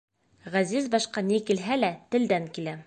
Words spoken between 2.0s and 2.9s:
телдән килә.